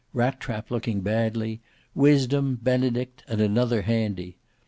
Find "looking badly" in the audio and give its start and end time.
0.71-1.61